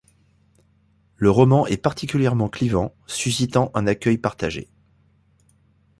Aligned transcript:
Le 1.15 1.29
roman 1.29 1.67
est 1.67 1.77
particulièrement 1.77 2.49
clivant, 2.49 2.91
suscitant 3.05 3.69
un 3.75 3.85
accueil 3.85 4.17
partagé. 4.17 4.67